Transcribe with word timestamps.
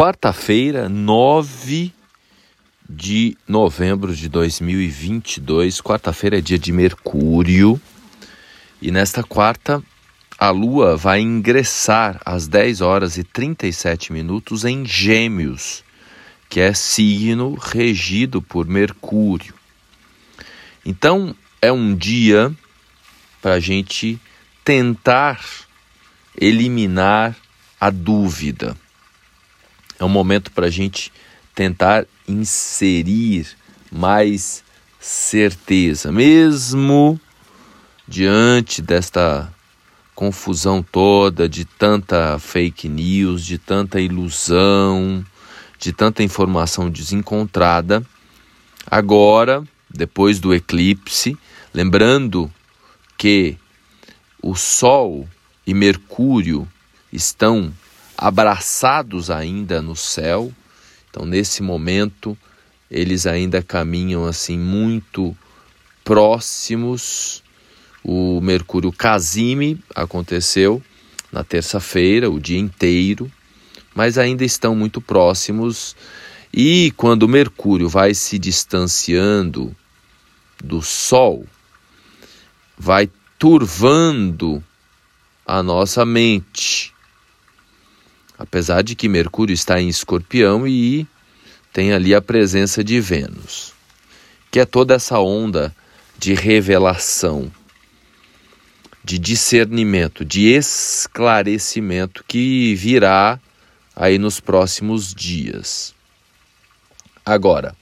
Quarta-feira, 0.00 0.88
9 0.88 1.92
de 2.88 3.36
novembro 3.46 4.16
de 4.16 4.30
2022. 4.30 5.82
Quarta-feira 5.82 6.38
é 6.38 6.40
dia 6.40 6.58
de 6.58 6.72
Mercúrio. 6.72 7.78
E 8.80 8.90
nesta 8.90 9.22
quarta, 9.22 9.82
a 10.38 10.48
Lua 10.48 10.96
vai 10.96 11.20
ingressar 11.20 12.18
às 12.24 12.48
10 12.48 12.80
horas 12.80 13.18
e 13.18 13.24
37 13.24 14.10
minutos 14.10 14.64
em 14.64 14.86
Gêmeos, 14.86 15.84
que 16.48 16.60
é 16.60 16.72
signo 16.72 17.52
regido 17.60 18.40
por 18.40 18.66
Mercúrio. 18.66 19.52
Então, 20.82 21.36
é 21.60 21.70
um 21.70 21.94
dia 21.94 22.50
para 23.42 23.52
a 23.52 23.60
gente 23.60 24.18
tentar 24.64 25.44
eliminar 26.40 27.36
a 27.78 27.90
dúvida. 27.90 28.74
É 30.00 30.04
um 30.04 30.08
momento 30.08 30.50
para 30.50 30.66
a 30.66 30.70
gente 30.70 31.12
tentar 31.54 32.06
inserir 32.26 33.46
mais 33.92 34.64
certeza, 34.98 36.10
mesmo 36.10 37.20
diante 38.08 38.80
desta 38.80 39.52
confusão 40.14 40.82
toda, 40.82 41.46
de 41.46 41.66
tanta 41.66 42.38
fake 42.38 42.88
news, 42.88 43.44
de 43.44 43.58
tanta 43.58 44.00
ilusão, 44.00 45.24
de 45.78 45.92
tanta 45.92 46.22
informação 46.22 46.88
desencontrada. 46.88 48.02
Agora, 48.86 49.62
depois 49.88 50.40
do 50.40 50.54
eclipse, 50.54 51.36
lembrando 51.74 52.50
que 53.18 53.58
o 54.42 54.54
Sol 54.54 55.28
e 55.66 55.74
Mercúrio 55.74 56.66
estão 57.12 57.70
abraçados 58.20 59.30
ainda 59.30 59.80
no 59.80 59.96
céu. 59.96 60.52
Então, 61.08 61.24
nesse 61.24 61.62
momento, 61.62 62.36
eles 62.90 63.26
ainda 63.26 63.62
caminham 63.62 64.26
assim 64.26 64.58
muito 64.58 65.34
próximos. 66.04 67.42
O 68.04 68.38
Mercúrio 68.42 68.92
Casime 68.92 69.82
aconteceu 69.94 70.82
na 71.32 71.42
terça-feira, 71.42 72.30
o 72.30 72.38
dia 72.38 72.58
inteiro, 72.58 73.30
mas 73.94 74.18
ainda 74.18 74.44
estão 74.44 74.76
muito 74.76 75.00
próximos. 75.00 75.96
E 76.52 76.92
quando 76.98 77.22
o 77.22 77.28
Mercúrio 77.28 77.88
vai 77.88 78.12
se 78.12 78.38
distanciando 78.38 79.74
do 80.62 80.82
Sol, 80.82 81.46
vai 82.76 83.08
turvando 83.38 84.62
a 85.46 85.62
nossa 85.62 86.04
mente 86.04 86.79
apesar 88.50 88.82
de 88.82 88.96
que 88.96 89.08
Mercúrio 89.08 89.54
está 89.54 89.80
em 89.80 89.88
Escorpião 89.88 90.66
e 90.66 91.06
tem 91.72 91.92
ali 91.92 92.12
a 92.12 92.20
presença 92.20 92.82
de 92.82 93.00
Vênus, 93.00 93.72
que 94.50 94.58
é 94.58 94.66
toda 94.66 94.94
essa 94.94 95.20
onda 95.20 95.72
de 96.18 96.34
revelação, 96.34 97.48
de 99.04 99.20
discernimento, 99.20 100.24
de 100.24 100.48
esclarecimento 100.48 102.24
que 102.26 102.74
virá 102.74 103.38
aí 103.94 104.18
nos 104.18 104.40
próximos 104.40 105.14
dias. 105.14 105.94
Agora, 107.24 107.76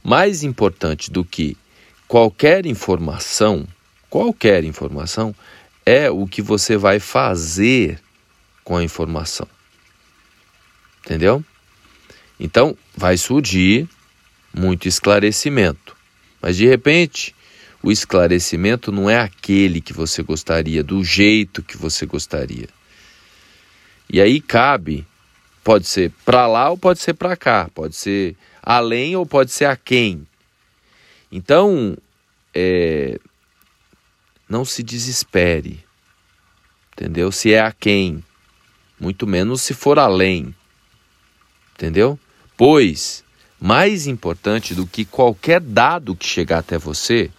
mais 0.00 0.44
importante 0.44 1.10
do 1.10 1.24
que 1.24 1.56
qualquer 2.06 2.66
informação, 2.66 3.66
qualquer 4.08 4.62
informação, 4.62 5.34
é 5.84 6.08
o 6.08 6.24
que 6.24 6.40
você 6.40 6.76
vai 6.76 7.00
fazer 7.00 8.00
com 8.62 8.76
a 8.76 8.84
informação. 8.84 9.48
Entendeu? 11.04 11.44
Então, 12.40 12.76
vai 12.96 13.16
surgir 13.16 13.88
muito 14.52 14.88
esclarecimento. 14.88 15.96
Mas 16.40 16.56
de 16.56 16.66
repente, 16.66 17.34
o 17.82 17.92
esclarecimento 17.92 18.90
não 18.90 19.08
é 19.10 19.20
aquele 19.20 19.80
que 19.80 19.92
você 19.92 20.22
gostaria, 20.22 20.82
do 20.82 21.04
jeito 21.04 21.62
que 21.62 21.76
você 21.76 22.06
gostaria. 22.06 22.68
E 24.10 24.20
aí 24.20 24.40
cabe, 24.40 25.06
pode 25.62 25.86
ser 25.86 26.10
para 26.24 26.46
lá 26.46 26.70
ou 26.70 26.78
pode 26.78 27.00
ser 27.00 27.14
para 27.14 27.36
cá, 27.36 27.68
pode 27.74 27.94
ser 27.96 28.36
além 28.62 29.16
ou 29.16 29.26
pode 29.26 29.52
ser 29.52 29.66
a 29.66 29.76
quem. 29.76 30.26
Então, 31.30 31.96
é, 32.54 33.18
não 34.48 34.64
se 34.64 34.82
desespere, 34.82 35.84
entendeu? 36.92 37.32
Se 37.32 37.52
é 37.52 37.60
a 37.60 37.72
quem, 37.72 38.22
muito 38.98 39.26
menos 39.26 39.62
se 39.62 39.74
for 39.74 39.98
além 39.98 40.54
entendeu? 41.74 42.18
Pois, 42.56 43.24
mais 43.60 44.06
importante 44.06 44.74
do 44.74 44.86
que 44.86 45.04
qualquer 45.04 45.60
dado 45.60 46.14
que 46.14 46.26
chegar 46.26 46.58
até 46.58 46.78
você, 46.78 47.30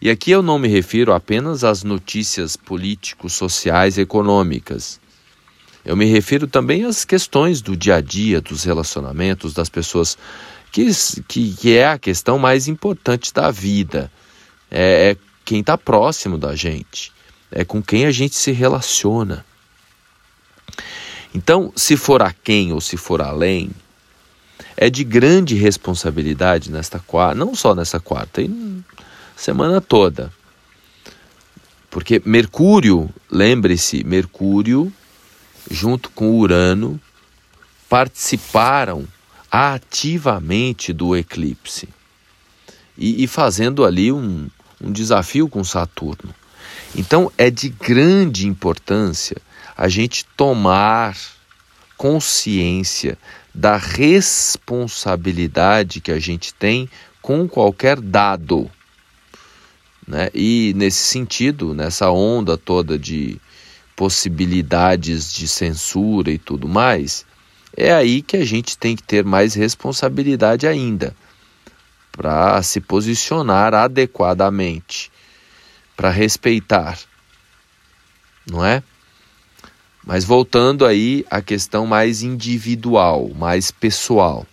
e 0.00 0.08
aqui 0.08 0.30
eu 0.30 0.42
não 0.42 0.58
me 0.58 0.68
refiro 0.68 1.12
apenas 1.12 1.62
às 1.62 1.82
notícias 1.82 2.56
políticos, 2.56 3.34
sociais 3.34 3.98
e 3.98 4.00
econômicas. 4.00 4.98
Eu 5.84 5.96
me 5.96 6.06
refiro 6.06 6.46
também 6.46 6.84
às 6.84 7.04
questões 7.04 7.60
do 7.60 7.76
dia 7.76 7.96
a 7.96 8.00
dia, 8.00 8.40
dos 8.40 8.64
relacionamentos 8.64 9.52
das 9.52 9.68
pessoas, 9.68 10.16
que, 10.72 10.90
que, 11.28 11.54
que 11.54 11.76
é 11.76 11.88
a 11.88 11.98
questão 11.98 12.38
mais 12.38 12.68
importante 12.68 13.32
da 13.32 13.50
vida. 13.50 14.10
É, 14.70 15.10
é 15.10 15.16
quem 15.44 15.60
está 15.60 15.76
próximo 15.76 16.38
da 16.38 16.54
gente, 16.54 17.12
é 17.50 17.64
com 17.64 17.82
quem 17.82 18.06
a 18.06 18.10
gente 18.10 18.36
se 18.36 18.52
relaciona. 18.52 19.44
Então, 21.34 21.72
se 21.76 21.96
for 21.96 22.22
a 22.22 22.32
quem 22.32 22.72
ou 22.72 22.80
se 22.80 22.96
for 22.96 23.22
além, 23.22 23.70
é 24.76 24.90
de 24.90 25.04
grande 25.04 25.54
responsabilidade 25.54 26.70
nesta 26.70 26.98
quarta, 26.98 27.34
não 27.34 27.54
só 27.54 27.74
nessa 27.74 28.00
quarta, 28.00 28.42
e 28.42 28.82
semana 29.36 29.80
toda. 29.80 30.32
Porque 31.88 32.20
Mercúrio, 32.24 33.10
lembre-se, 33.30 34.04
Mercúrio, 34.04 34.92
junto 35.70 36.10
com 36.10 36.38
Urano, 36.38 37.00
participaram 37.88 39.06
ativamente 39.50 40.92
do 40.92 41.16
eclipse 41.16 41.88
e, 42.96 43.24
e 43.24 43.26
fazendo 43.26 43.84
ali 43.84 44.12
um, 44.12 44.48
um 44.80 44.92
desafio 44.92 45.48
com 45.48 45.64
Saturno. 45.64 46.32
Então 46.94 47.30
é 47.36 47.50
de 47.50 47.68
grande 47.68 48.46
importância 48.46 49.36
a 49.80 49.88
gente 49.88 50.24
tomar 50.36 51.16
consciência 51.96 53.18
da 53.54 53.78
responsabilidade 53.78 56.02
que 56.02 56.12
a 56.12 56.18
gente 56.18 56.52
tem 56.52 56.86
com 57.22 57.48
qualquer 57.48 57.98
dado. 57.98 58.70
Né? 60.06 60.28
E 60.34 60.74
nesse 60.76 61.02
sentido, 61.04 61.72
nessa 61.72 62.10
onda 62.10 62.58
toda 62.58 62.98
de 62.98 63.40
possibilidades 63.96 65.32
de 65.32 65.48
censura 65.48 66.30
e 66.30 66.36
tudo 66.36 66.68
mais, 66.68 67.24
é 67.74 67.90
aí 67.90 68.20
que 68.20 68.36
a 68.36 68.44
gente 68.44 68.76
tem 68.76 68.94
que 68.94 69.02
ter 69.02 69.24
mais 69.24 69.54
responsabilidade 69.54 70.66
ainda 70.66 71.16
para 72.12 72.62
se 72.62 72.82
posicionar 72.82 73.72
adequadamente, 73.72 75.10
para 75.96 76.10
respeitar, 76.10 76.98
não 78.46 78.62
é? 78.62 78.82
Mas 80.04 80.24
voltando 80.24 80.86
aí 80.86 81.24
à 81.30 81.42
questão 81.42 81.86
mais 81.86 82.22
individual, 82.22 83.30
mais 83.34 83.70
pessoal. 83.70 84.46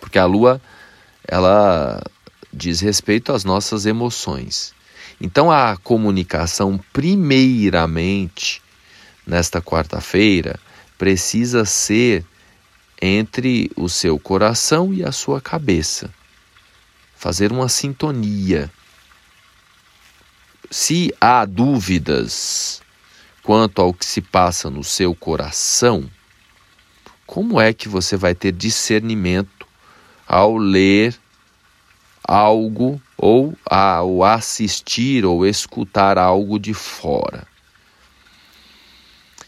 Porque 0.00 0.18
a 0.18 0.24
lua 0.24 0.60
ela 1.26 2.02
diz 2.52 2.80
respeito 2.80 3.32
às 3.32 3.44
nossas 3.44 3.84
emoções. 3.84 4.74
Então 5.20 5.50
a 5.50 5.76
comunicação 5.76 6.80
primeiramente 6.92 8.62
nesta 9.26 9.60
quarta-feira 9.60 10.58
precisa 10.96 11.64
ser 11.64 12.24
entre 13.00 13.70
o 13.76 13.88
seu 13.88 14.18
coração 14.18 14.92
e 14.92 15.04
a 15.04 15.12
sua 15.12 15.40
cabeça. 15.40 16.10
Fazer 17.14 17.52
uma 17.52 17.68
sintonia. 17.68 18.70
Se 20.70 21.12
há 21.20 21.44
dúvidas, 21.44 22.77
quanto 23.48 23.80
ao 23.80 23.94
que 23.94 24.04
se 24.04 24.20
passa 24.20 24.68
no 24.68 24.84
seu 24.84 25.14
coração, 25.14 26.06
como 27.26 27.58
é 27.58 27.72
que 27.72 27.88
você 27.88 28.14
vai 28.14 28.34
ter 28.34 28.52
discernimento 28.52 29.66
ao 30.26 30.58
ler 30.58 31.18
algo 32.22 33.00
ou 33.16 33.56
ao 33.64 34.22
assistir 34.22 35.24
ou 35.24 35.46
escutar 35.46 36.18
algo 36.18 36.58
de 36.58 36.74
fora? 36.74 37.46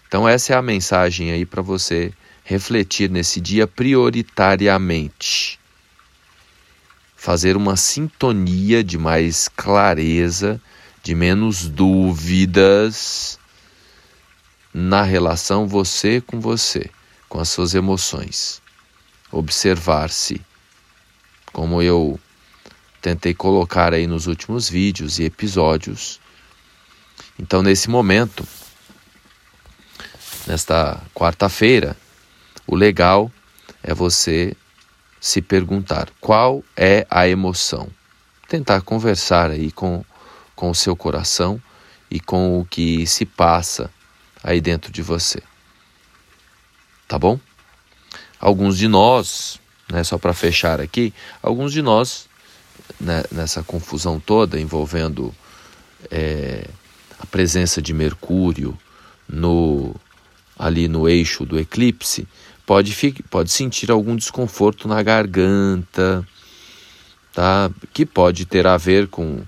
Então, 0.08 0.26
essa 0.26 0.54
é 0.54 0.56
a 0.56 0.62
mensagem 0.62 1.32
aí 1.32 1.44
para 1.44 1.60
você 1.60 2.10
refletir 2.42 3.10
nesse 3.10 3.38
dia 3.38 3.66
prioritariamente. 3.66 5.60
Fazer 7.14 7.54
uma 7.54 7.76
sintonia 7.76 8.82
de 8.82 8.96
mais 8.96 9.46
clareza, 9.46 10.58
de 11.02 11.14
menos 11.14 11.68
dúvidas 11.68 13.38
na 14.72 15.02
relação 15.02 15.66
você 15.66 16.20
com 16.20 16.40
você, 16.40 16.90
com 17.28 17.40
as 17.40 17.48
suas 17.48 17.74
emoções, 17.74 18.62
observar-se, 19.30 20.40
como 21.52 21.82
eu 21.82 22.18
tentei 23.00 23.34
colocar 23.34 23.92
aí 23.92 24.06
nos 24.06 24.26
últimos 24.26 24.68
vídeos 24.68 25.18
e 25.18 25.24
episódios. 25.24 26.20
Então, 27.38 27.62
nesse 27.62 27.90
momento, 27.90 28.46
nesta 30.46 31.00
quarta-feira, 31.14 31.96
o 32.66 32.76
legal 32.76 33.30
é 33.82 33.94
você 33.94 34.54
se 35.20 35.42
perguntar 35.42 36.08
qual 36.20 36.62
é 36.76 37.06
a 37.10 37.26
emoção. 37.28 37.88
Tentar 38.48 38.80
conversar 38.82 39.50
aí 39.50 39.70
com, 39.72 40.04
com 40.54 40.70
o 40.70 40.74
seu 40.74 40.94
coração 40.94 41.60
e 42.10 42.20
com 42.20 42.60
o 42.60 42.64
que 42.64 43.06
se 43.06 43.24
passa 43.24 43.90
aí 44.42 44.60
dentro 44.60 44.92
de 44.92 45.02
você. 45.02 45.42
Tá 47.06 47.18
bom? 47.18 47.38
Alguns 48.38 48.78
de 48.78 48.88
nós, 48.88 49.60
né, 49.90 50.02
só 50.04 50.16
para 50.16 50.32
fechar 50.32 50.80
aqui, 50.80 51.12
alguns 51.42 51.72
de 51.72 51.82
nós, 51.82 52.28
né, 53.00 53.22
nessa 53.30 53.62
confusão 53.62 54.18
toda 54.18 54.58
envolvendo 54.58 55.34
é, 56.10 56.66
a 57.18 57.26
presença 57.26 57.82
de 57.82 57.92
Mercúrio 57.92 58.78
no 59.28 59.94
ali 60.58 60.88
no 60.88 61.08
eixo 61.08 61.46
do 61.46 61.58
eclipse, 61.58 62.28
pode, 62.66 62.94
pode 63.30 63.50
sentir 63.50 63.90
algum 63.90 64.14
desconforto 64.14 64.86
na 64.86 65.02
garganta, 65.02 66.26
tá? 67.32 67.70
que 67.94 68.04
pode 68.04 68.44
ter 68.44 68.66
a 68.66 68.76
ver 68.76 69.08
com, 69.08 69.42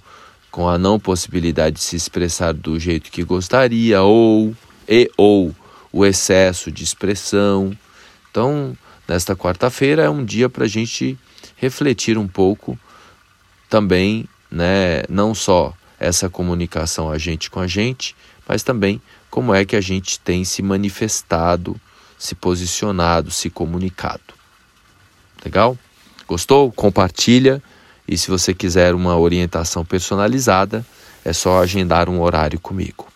com 0.50 0.68
a 0.68 0.78
não 0.78 0.98
possibilidade 0.98 1.76
de 1.76 1.82
se 1.82 1.96
expressar 1.96 2.54
do 2.54 2.80
jeito 2.80 3.10
que 3.10 3.22
gostaria, 3.22 4.00
ou, 4.02 4.56
e, 4.88 5.10
ou 5.16 5.54
o 5.92 6.04
excesso 6.04 6.70
de 6.70 6.82
expressão. 6.82 7.76
Então, 8.30 8.76
nesta 9.06 9.36
quarta-feira 9.36 10.02
é 10.02 10.10
um 10.10 10.24
dia 10.24 10.48
para 10.48 10.64
a 10.64 10.68
gente 10.68 11.18
refletir 11.56 12.16
um 12.16 12.26
pouco 12.26 12.78
também, 13.68 14.28
né, 14.50 15.02
não 15.08 15.34
só 15.34 15.74
essa 15.98 16.28
comunicação 16.28 17.10
a 17.10 17.18
gente 17.18 17.50
com 17.50 17.60
a 17.60 17.66
gente, 17.66 18.16
mas 18.48 18.62
também 18.62 19.00
como 19.30 19.54
é 19.54 19.64
que 19.64 19.76
a 19.76 19.80
gente 19.80 20.18
tem 20.18 20.44
se 20.44 20.62
manifestado, 20.62 21.80
se 22.18 22.34
posicionado, 22.34 23.30
se 23.30 23.48
comunicado. 23.48 24.34
Legal? 25.44 25.78
Gostou? 26.26 26.72
Compartilha. 26.72 27.62
E 28.06 28.18
se 28.18 28.30
você 28.30 28.52
quiser 28.52 28.94
uma 28.94 29.16
orientação 29.16 29.84
personalizada, 29.84 30.84
é 31.24 31.32
só 31.32 31.62
agendar 31.62 32.08
um 32.08 32.20
horário 32.20 32.58
comigo. 32.58 33.11